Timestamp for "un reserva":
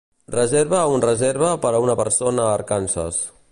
0.93-1.51